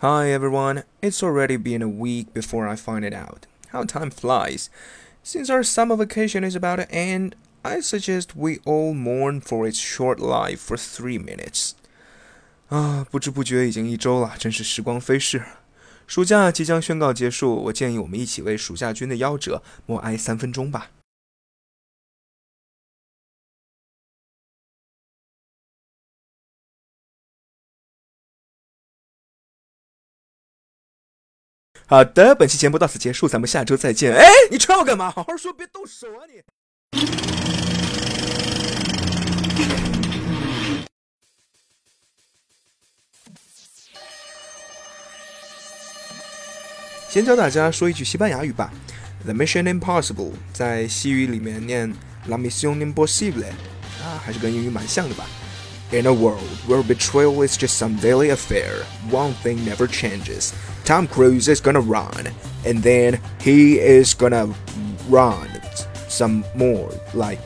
[0.00, 3.46] Hi everyone, it's already been a week before I find it out.
[3.72, 4.68] How time flies.
[5.24, 9.78] Since our summer vacation is about to end, I suggest we all mourn for its
[9.78, 11.72] short life for three minutes.
[12.68, 15.42] 啊，不知不觉已经一周了，真是时光飞逝。
[16.06, 20.90] 暑假即将宣告结束，我建议我们一起为暑假君的夭折默哀三分钟吧。
[31.88, 34.12] 好的，本期节目到此结束，咱们下周再见。
[34.12, 35.08] 哎，你踹我干嘛？
[35.08, 36.42] 好好说，别动手啊你！
[47.08, 48.72] 先教大家说一句西班牙语吧。
[49.24, 51.94] The mission impossible 在西语里面念
[52.26, 53.46] La misión imposible，
[54.02, 55.24] 啊，还是跟英语蛮像的吧。
[55.91, 60.53] In a world where betrayal is just some daily affair, one thing never changes.
[60.85, 62.31] Tom Cruise is gonna run,
[62.65, 64.47] and then he is gonna
[65.09, 65.47] run
[66.07, 67.39] some more, like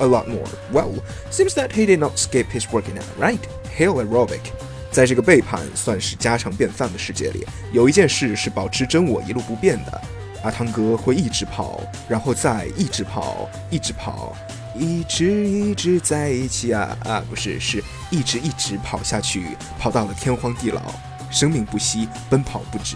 [0.00, 0.48] a lot more.
[0.72, 0.94] Well,
[1.30, 3.38] seems that he did not skip his working out, right?
[3.70, 4.50] Hill aerobic.
[4.90, 10.02] 在这个背叛算是家常便饭的世界里，有一件事是保持真我一路不变的。
[10.42, 14.36] 阿汤哥会一直跑，然后再一直跑，一直跑。
[14.73, 17.23] 一直一直在一起啊啊！
[17.29, 20.81] 不是，是一直一直跑下去，跑到了天荒地老，
[21.29, 22.95] 生命不息，奔跑不止。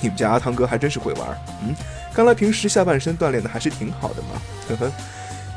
[0.00, 1.28] 你们家阿汤哥还真是会玩，
[1.62, 1.74] 嗯，
[2.12, 4.42] 看来平时下半身锻炼的还是挺好的嘛。
[4.68, 4.92] 呵呵，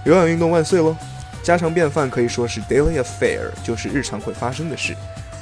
[0.06, 0.96] 有氧运动万岁喽！
[1.44, 4.96] 家常便饭可以说是 daily affair，就是日常会发生的事。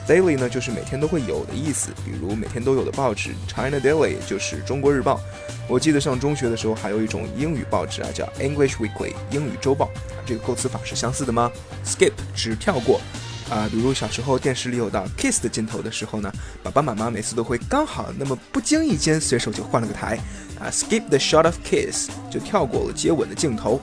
[0.07, 5.19] Daily 呢，就是每天都会有的意思，比如每天都有的报纸 China Daily 就是中国日报。
[5.67, 9.89] 我记得上中学的时候还有一种英语报纸啊，叫 English Weekly 英语周报。
[10.25, 11.51] 这个构词法是相似的吗
[11.85, 13.01] ？Skip 指跳过
[13.49, 16.31] 啊，比如小时候电视里有到 kiss 的镜头的时候呢，
[16.63, 20.17] 爸爸妈妈每次都会刚好那么不经意间随手就换了个台
[20.57, 23.81] 啊，skip the shot of kiss 就跳过了接吻的镜头。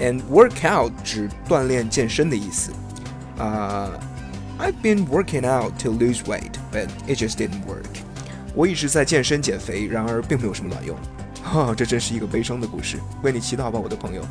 [0.00, 2.72] And work out 指锻炼健身的意思
[3.38, 3.92] 啊。
[4.59, 7.85] I've been working out to lose weight, but it just didn't work.
[8.55, 10.97] 我一直在健身减肥，然而并没有什么卵用。
[11.43, 12.97] 哈，这真是一个悲伤的故事。
[13.21, 14.23] 为你祈祷吧，我的朋友。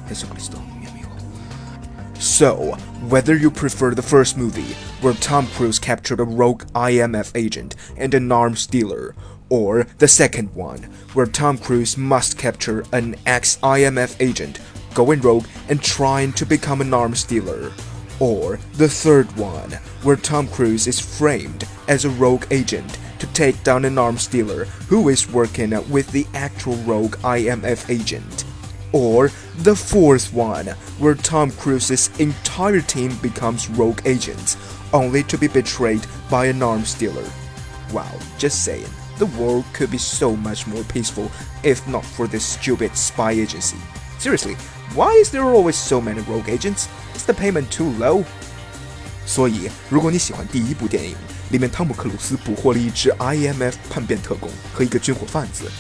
[2.19, 2.77] So,
[3.09, 8.15] whether you prefer the first movie, where Tom Cruise captured a rogue IMF agent and
[8.15, 9.15] an arms dealer,
[9.49, 14.59] or the second one, where Tom Cruise must capture an ex IMF agent,
[14.95, 17.71] going rogue and trying to become an arms dealer,
[18.22, 19.72] or the third one,
[20.04, 24.66] where Tom Cruise is framed as a rogue agent to take down an arms dealer
[24.88, 28.46] who is working with the actual rogue IMF agent.
[28.94, 30.68] Or the fourth one,
[31.00, 34.56] where Tom Cruise's entire team becomes rogue agents,
[34.94, 37.26] only to be betrayed by an arms dealer.
[37.92, 41.32] Wow, just saying, the world could be so much more peaceful
[41.64, 43.78] if not for this stupid spy agency.
[44.20, 44.56] Seriously,
[44.96, 46.88] why is there always so many rogue agents?
[47.16, 48.24] Is the payment too low?
[49.26, 51.16] 所以，如果你喜欢第一部电影
[51.52, 55.72] 里面汤姆克鲁斯捕获了一只 IMF 叛变特工和一个军火贩子，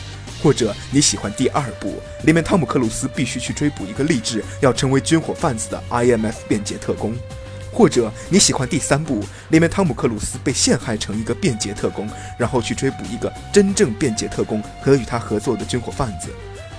[0.42, 7.14] 或者你喜欢第二部里面汤姆克鲁斯必须去追捕一个立志要成为军火贩子的 IMF 便捷特工，
[7.74, 12.08] 或者你喜欢第三部里面汤姆克鲁斯被陷害成一个便捷特工，
[12.38, 16.30] 然后去追捕一个真正便捷特工和与他合作的军火贩子。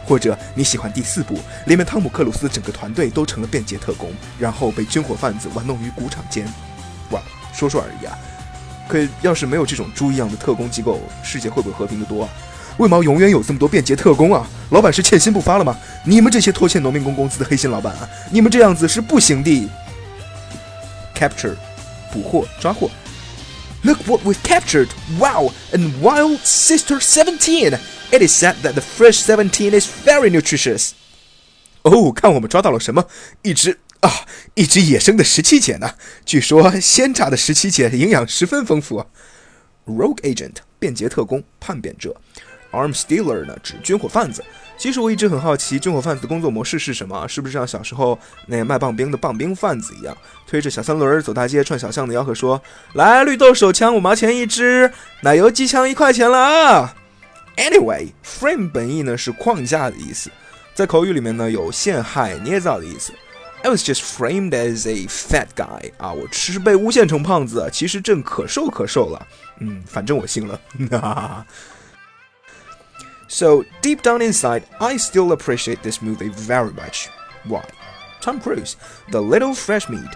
[0.04, 6.46] 或者你喜欢第四部，里面汤姆克鲁斯整个团队都成了便捷特工，然后被军火贩子玩弄于股掌间。
[7.10, 7.20] 哇，
[7.52, 8.18] 说说而已啊！
[8.88, 12.28] 可要是没有这种猪一样的特工机构，世界会不会和平的多啊？
[12.78, 14.46] 为毛永远有这么多便捷特工啊？
[14.70, 15.76] 老板是欠薪不发了吗？
[16.04, 18.08] 你们这些拖欠农民工工资的黑心老板啊！
[18.30, 19.68] 你们这样子是不行的。
[21.14, 21.54] Capture，
[22.12, 22.91] 捕获抓获。
[23.84, 24.88] Look what we've captured!
[25.18, 27.78] Wow, and wild sister seventeen.
[28.12, 30.90] It is said that the fresh seventeen is very nutritious.
[31.80, 33.06] 哦，看我们抓到了什么？
[33.40, 34.10] 一只啊，
[34.52, 35.94] 一只野生的十七姐呢？
[36.26, 39.06] 据说鲜榨的十七姐营养十分丰富。
[39.86, 42.14] Rogue agent，便捷特工，叛变者。
[42.70, 44.44] Arms dealer 呢，指军火贩子。
[44.76, 47.26] 其实我一直很好奇，军火贩子的工作模式是什么？
[47.26, 50.15] 是不是像小时候那卖棒冰的棒冰贩子一样，
[50.47, 52.62] 推着小三轮走大街，串小巷的吆喝说
[52.92, 54.92] ：“来，绿豆手枪五毛钱一支，
[55.22, 56.94] 奶油机枪一块钱了啊！”
[57.55, 60.29] Anyway, frame 本意呢是框架的意思，
[60.75, 63.14] 在口语里面呢有陷害、捏造的意思。
[63.64, 69.28] I was just framed as a fat guy 啊，我只是被诬陷成胖子，其实正可瘦可瘦了。
[69.59, 70.61] 嗯，反正我信了。
[73.28, 77.08] so deep down inside, I still appreciate this movie very much.
[77.46, 77.64] Why?
[78.22, 78.75] Tom Cruise,
[79.09, 80.11] the little fresh meat.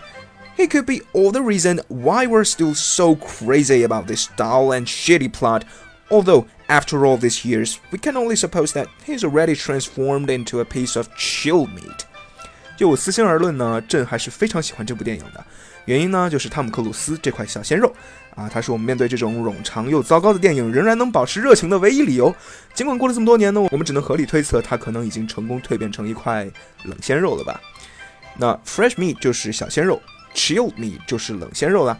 [0.55, 4.85] He could be all the reason why we're still so crazy about this dull and
[4.85, 5.65] shitty plot.
[6.09, 10.64] Although, after all these years, we can only suppose that he's already transformed into a
[10.64, 12.04] piece of chilled meat.
[12.76, 15.44] 就我私心而论呢，朕还是非常喜欢这部电影的。
[15.86, 17.94] 原因呢，就是汤姆克鲁斯这块小鲜肉
[18.34, 22.34] 啊，他是我们面对这种冗长又糟糕的电影仍然能保持热情的唯一理由。
[22.74, 26.44] 尽管过了这么多年呢，我们只能合理推测，他可能已经成功蜕变成一块
[26.82, 27.60] 冷鲜肉了吧。
[28.36, 30.02] 那 fresh meat 就是小鲜肉
[30.34, 31.98] ，chilled meat 就是冷鲜肉了。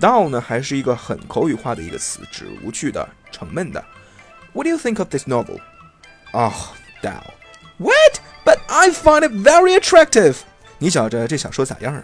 [0.00, 3.84] dull 呢，还是一个很口语化的一个词，指无趣的、沉闷的。
[4.57, 5.59] What do you think of this novel?
[6.33, 7.33] Oh, dull.
[7.77, 8.19] What?
[8.45, 10.37] But I find it very attractive.
[10.77, 12.03] 你觉着这小说咋样啊？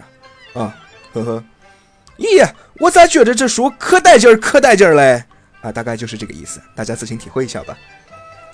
[0.54, 0.74] 啊，
[1.12, 1.44] 呵呵。
[2.18, 2.50] 咦，
[2.80, 5.24] 我咋觉着这书可带劲儿，可带劲儿嘞？
[5.62, 7.76] 啊，大概就是这个意思，大家自行体会一下吧。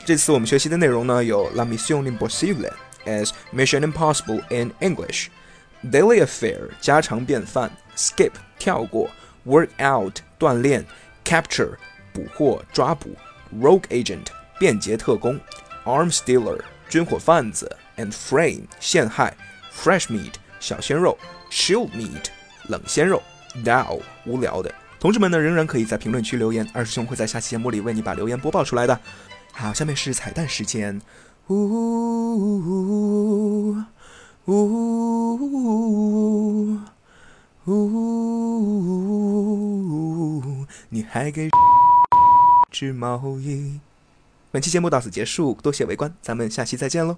[0.05, 2.73] 这次我们学习的内容呢，有 La Mission Impossible
[3.07, 5.29] as Mission Impossible in English,
[5.85, 9.11] Daily Affair 家常便饭，Skip 跳过，
[9.47, 10.85] Work Out 锻炼，
[11.25, 11.77] Capture
[12.13, 13.17] 捕获抓捕
[13.60, 14.28] ，Rogue Agent
[14.60, 15.40] 便捷特工
[15.86, 16.60] ，Arms Dealer
[16.90, 19.36] 军火贩子，and Frame 陷害
[19.74, 21.18] ，Fresh Meat 小鲜肉
[21.50, 22.26] ，Chilled Meat
[22.68, 23.24] 冷鲜肉。
[23.66, 28.98] ，Dow 无聊的同志们呢，仍然可以在评论区留言，二师兄会在下期节目里为你把留言播报出来的。
[29.52, 31.02] 好，下面是彩蛋时间。
[31.48, 33.76] 呜呜
[34.46, 35.06] 呜，
[40.88, 41.50] 你还给
[42.72, 43.80] 织毛衣。
[44.50, 47.18] 本期节目到此结束，多谢围观，咱们下期再见喽。